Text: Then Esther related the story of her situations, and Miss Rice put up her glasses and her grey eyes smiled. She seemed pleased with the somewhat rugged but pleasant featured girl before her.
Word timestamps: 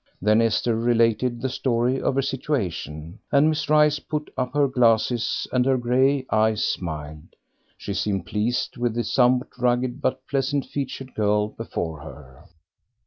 Then 0.19 0.41
Esther 0.41 0.75
related 0.75 1.41
the 1.43 1.49
story 1.49 2.01
of 2.01 2.15
her 2.15 2.23
situations, 2.23 3.19
and 3.31 3.49
Miss 3.49 3.69
Rice 3.69 3.99
put 3.99 4.31
up 4.35 4.51
her 4.55 4.67
glasses 4.67 5.45
and 5.51 5.63
her 5.67 5.77
grey 5.77 6.25
eyes 6.31 6.65
smiled. 6.65 7.35
She 7.77 7.93
seemed 7.93 8.25
pleased 8.25 8.77
with 8.77 8.95
the 8.95 9.03
somewhat 9.03 9.49
rugged 9.59 10.01
but 10.01 10.25
pleasant 10.27 10.65
featured 10.65 11.13
girl 11.13 11.49
before 11.49 11.99
her. 11.99 12.45